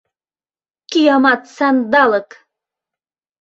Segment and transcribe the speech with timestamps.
[0.91, 2.29] —Киямат сандалык!